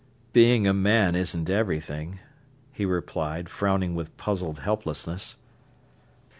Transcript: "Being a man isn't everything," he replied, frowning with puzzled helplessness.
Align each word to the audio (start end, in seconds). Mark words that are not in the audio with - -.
"Being 0.33 0.65
a 0.65 0.73
man 0.73 1.13
isn't 1.13 1.47
everything," 1.47 2.17
he 2.71 2.85
replied, 2.85 3.49
frowning 3.49 3.93
with 3.93 4.17
puzzled 4.17 4.57
helplessness. 4.61 5.35